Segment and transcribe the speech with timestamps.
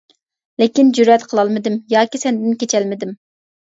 [0.63, 3.19] لېكىن جۈرئەت قىلالمىدىم، ياكى سەندىن كېچەلمىدىم.